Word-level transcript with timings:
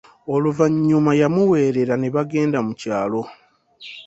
Oluvanyuma 0.33 1.11
yamuwerelera 1.21 1.93
nebagenda 1.99 2.57
mu 2.65 2.73
kyalo. 2.81 3.21